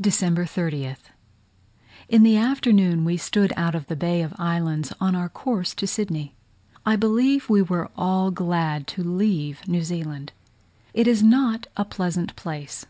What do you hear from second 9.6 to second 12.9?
New Zealand. It is not a pleasant place.